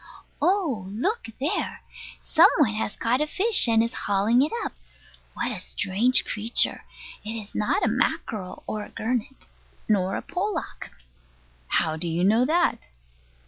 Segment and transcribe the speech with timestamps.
[0.41, 1.81] Oh, look there!
[2.23, 4.73] some one has caught a fish, and is hauling it up.
[5.35, 6.85] What a strange creature!
[7.23, 9.45] It is not a mackerel, nor a gurnet,
[9.87, 10.89] nor a pollock.
[11.67, 12.87] How do you know that?